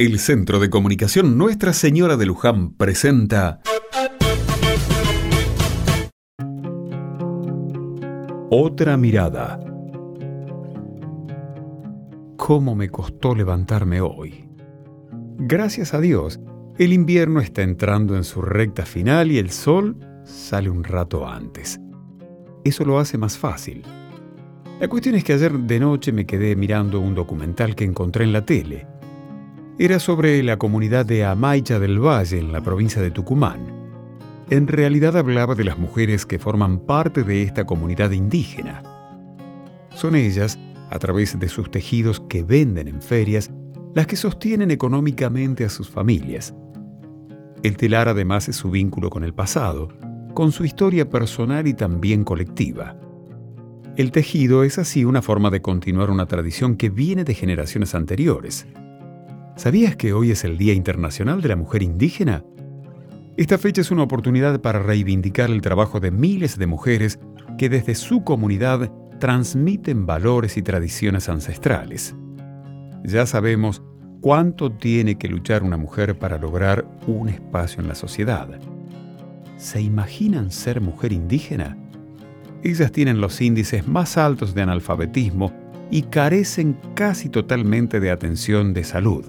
El 0.00 0.20
Centro 0.20 0.60
de 0.60 0.70
Comunicación 0.70 1.36
Nuestra 1.36 1.72
Señora 1.72 2.16
de 2.16 2.24
Luján 2.24 2.72
presenta 2.74 3.60
Otra 8.48 8.96
mirada. 8.96 9.58
¿Cómo 12.36 12.76
me 12.76 12.90
costó 12.90 13.34
levantarme 13.34 14.00
hoy? 14.00 14.48
Gracias 15.36 15.92
a 15.94 16.00
Dios, 16.00 16.38
el 16.78 16.92
invierno 16.92 17.40
está 17.40 17.62
entrando 17.62 18.14
en 18.14 18.22
su 18.22 18.40
recta 18.40 18.86
final 18.86 19.32
y 19.32 19.38
el 19.38 19.50
sol 19.50 19.96
sale 20.22 20.70
un 20.70 20.84
rato 20.84 21.26
antes. 21.26 21.80
Eso 22.62 22.84
lo 22.84 23.00
hace 23.00 23.18
más 23.18 23.36
fácil. 23.36 23.82
La 24.78 24.86
cuestión 24.86 25.16
es 25.16 25.24
que 25.24 25.32
ayer 25.32 25.52
de 25.52 25.80
noche 25.80 26.12
me 26.12 26.24
quedé 26.24 26.54
mirando 26.54 27.00
un 27.00 27.16
documental 27.16 27.74
que 27.74 27.82
encontré 27.82 28.22
en 28.22 28.32
la 28.32 28.46
tele 28.46 28.86
era 29.80 30.00
sobre 30.00 30.42
la 30.42 30.56
comunidad 30.56 31.06
de 31.06 31.24
Amaicha 31.24 31.78
del 31.78 32.04
Valle 32.04 32.40
en 32.40 32.50
la 32.50 32.60
provincia 32.60 33.00
de 33.00 33.12
Tucumán. 33.12 33.60
En 34.50 34.66
realidad 34.66 35.16
hablaba 35.16 35.54
de 35.54 35.62
las 35.62 35.78
mujeres 35.78 36.26
que 36.26 36.40
forman 36.40 36.80
parte 36.80 37.22
de 37.22 37.44
esta 37.44 37.64
comunidad 37.64 38.10
indígena. 38.10 38.82
Son 39.94 40.16
ellas, 40.16 40.58
a 40.90 40.98
través 40.98 41.38
de 41.38 41.48
sus 41.48 41.70
tejidos 41.70 42.18
que 42.28 42.42
venden 42.42 42.88
en 42.88 43.00
ferias, 43.00 43.52
las 43.94 44.08
que 44.08 44.16
sostienen 44.16 44.72
económicamente 44.72 45.64
a 45.64 45.68
sus 45.68 45.88
familias. 45.88 46.52
El 47.62 47.76
telar 47.76 48.08
además 48.08 48.48
es 48.48 48.56
su 48.56 48.72
vínculo 48.72 49.10
con 49.10 49.22
el 49.22 49.32
pasado, 49.32 49.90
con 50.34 50.50
su 50.50 50.64
historia 50.64 51.08
personal 51.08 51.68
y 51.68 51.74
también 51.74 52.24
colectiva. 52.24 52.96
El 53.96 54.10
tejido 54.10 54.64
es 54.64 54.76
así 54.78 55.04
una 55.04 55.22
forma 55.22 55.50
de 55.50 55.62
continuar 55.62 56.10
una 56.10 56.26
tradición 56.26 56.76
que 56.76 56.90
viene 56.90 57.22
de 57.22 57.34
generaciones 57.34 57.94
anteriores. 57.94 58.66
¿Sabías 59.58 59.96
que 59.96 60.12
hoy 60.12 60.30
es 60.30 60.44
el 60.44 60.56
Día 60.56 60.72
Internacional 60.72 61.42
de 61.42 61.48
la 61.48 61.56
Mujer 61.56 61.82
Indígena? 61.82 62.44
Esta 63.36 63.58
fecha 63.58 63.80
es 63.80 63.90
una 63.90 64.04
oportunidad 64.04 64.60
para 64.60 64.78
reivindicar 64.78 65.50
el 65.50 65.62
trabajo 65.62 65.98
de 65.98 66.12
miles 66.12 66.58
de 66.58 66.68
mujeres 66.68 67.18
que 67.58 67.68
desde 67.68 67.96
su 67.96 68.22
comunidad 68.22 68.92
transmiten 69.18 70.06
valores 70.06 70.56
y 70.56 70.62
tradiciones 70.62 71.28
ancestrales. 71.28 72.14
Ya 73.02 73.26
sabemos 73.26 73.82
cuánto 74.20 74.70
tiene 74.70 75.18
que 75.18 75.26
luchar 75.26 75.64
una 75.64 75.76
mujer 75.76 76.16
para 76.20 76.38
lograr 76.38 76.86
un 77.08 77.28
espacio 77.28 77.82
en 77.82 77.88
la 77.88 77.96
sociedad. 77.96 78.48
¿Se 79.56 79.80
imaginan 79.80 80.52
ser 80.52 80.80
mujer 80.80 81.12
indígena? 81.12 81.76
Ellas 82.62 82.92
tienen 82.92 83.20
los 83.20 83.40
índices 83.40 83.88
más 83.88 84.18
altos 84.18 84.54
de 84.54 84.62
analfabetismo 84.62 85.52
y 85.90 86.02
carecen 86.02 86.78
casi 86.94 87.28
totalmente 87.28 87.98
de 87.98 88.12
atención 88.12 88.72
de 88.72 88.84
salud. 88.84 89.24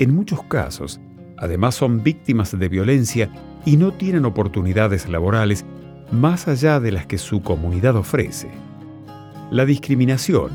En 0.00 0.14
muchos 0.14 0.42
casos, 0.44 0.98
además 1.36 1.74
son 1.74 2.02
víctimas 2.02 2.58
de 2.58 2.68
violencia 2.70 3.30
y 3.66 3.76
no 3.76 3.92
tienen 3.92 4.24
oportunidades 4.24 5.06
laborales 5.10 5.66
más 6.10 6.48
allá 6.48 6.80
de 6.80 6.90
las 6.90 7.04
que 7.04 7.18
su 7.18 7.42
comunidad 7.42 7.96
ofrece. 7.96 8.48
La 9.50 9.66
discriminación, 9.66 10.52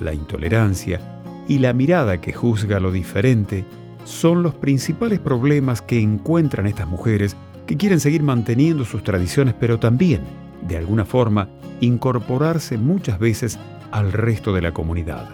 la 0.00 0.14
intolerancia 0.14 0.98
y 1.46 1.58
la 1.58 1.74
mirada 1.74 2.22
que 2.22 2.32
juzga 2.32 2.80
lo 2.80 2.90
diferente 2.90 3.66
son 4.04 4.42
los 4.42 4.54
principales 4.54 5.20
problemas 5.20 5.82
que 5.82 6.00
encuentran 6.00 6.66
estas 6.66 6.88
mujeres 6.88 7.36
que 7.66 7.76
quieren 7.76 8.00
seguir 8.00 8.22
manteniendo 8.22 8.86
sus 8.86 9.04
tradiciones, 9.04 9.54
pero 9.60 9.78
también, 9.78 10.22
de 10.66 10.78
alguna 10.78 11.04
forma, 11.04 11.50
incorporarse 11.80 12.78
muchas 12.78 13.18
veces 13.18 13.58
al 13.90 14.10
resto 14.10 14.54
de 14.54 14.62
la 14.62 14.72
comunidad. 14.72 15.28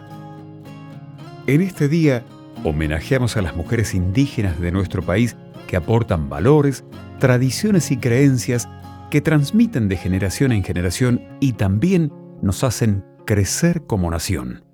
En 1.46 1.60
este 1.60 1.88
día 1.88 2.24
homenajeamos 2.64 3.36
a 3.36 3.42
las 3.42 3.56
mujeres 3.56 3.94
indígenas 3.94 4.60
de 4.60 4.72
nuestro 4.72 5.02
país 5.02 5.36
que 5.66 5.76
aportan 5.76 6.28
valores, 6.28 6.84
tradiciones 7.18 7.90
y 7.90 7.96
creencias 7.96 8.68
que 9.10 9.20
transmiten 9.20 9.88
de 9.88 9.96
generación 9.96 10.52
en 10.52 10.64
generación 10.64 11.22
y 11.40 11.54
también 11.54 12.12
nos 12.42 12.64
hacen 12.64 13.04
crecer 13.26 13.82
como 13.86 14.10
nación. 14.10 14.69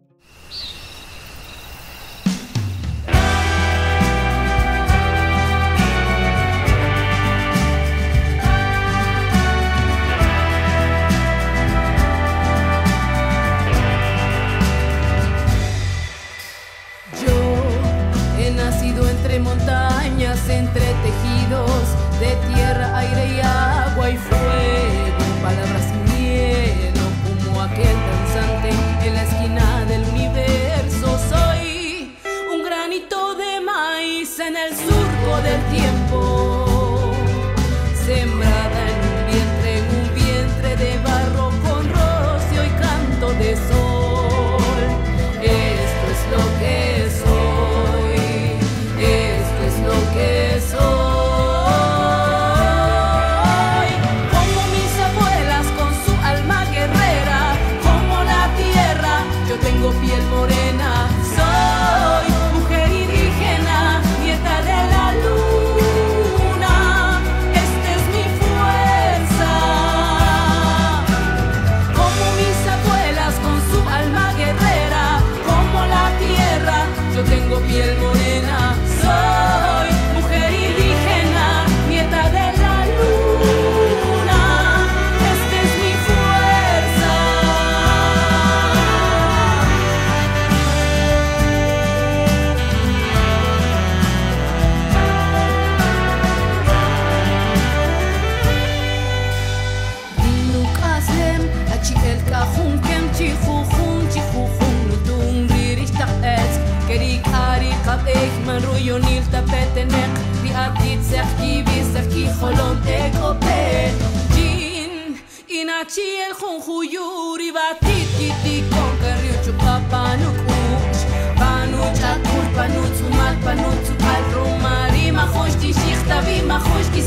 Nachi 115.77 116.01
el 116.27 116.33
jonjuyuri 116.41 117.53
batit 117.53 118.09
kitiko 118.17 118.85
karriuchu 119.01 119.53
papanuk 119.61 120.39
uch 120.55 121.03
Panuch 121.41 122.05
akur 122.13 122.47
panuch 122.57 123.01
umat 123.09 123.37
panuch 123.45 123.91
upal 123.93 124.25
rumari 124.33 125.13
mahosh 125.13 125.57
ti 125.61 125.75
shichtavim 125.81 126.49
mahosh 126.49 126.89
ti 126.95 127.03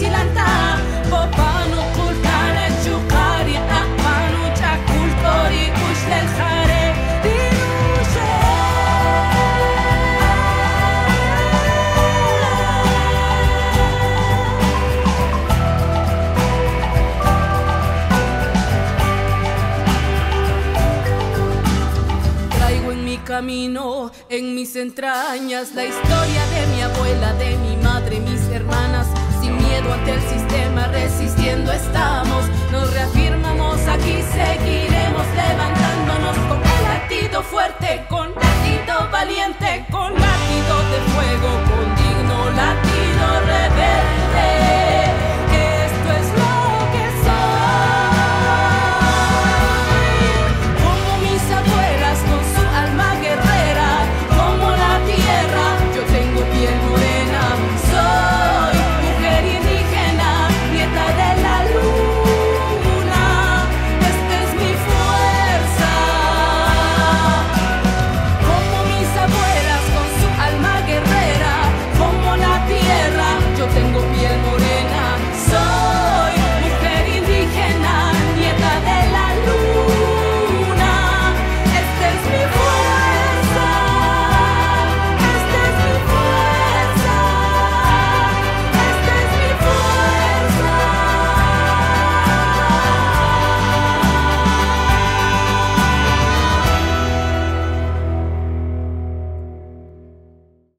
camino 23.25 24.11
en 24.29 24.55
mis 24.55 24.75
entrañas 24.75 25.73
la 25.75 25.85
historia 25.85 26.45
de 26.47 26.67
mi 26.75 26.81
abuela, 26.81 27.33
de 27.33 27.57
mi 27.57 27.75
madre, 27.77 28.19
mis 28.19 28.41
hermanas. 28.49 29.07
Sin 29.41 29.55
miedo 29.57 29.93
ante 29.93 30.13
el 30.13 30.21
sistema, 30.21 30.87
resistiendo 30.87 31.71
estamos. 31.71 32.45
Nos 32.71 32.93
reafirmamos 32.93 33.78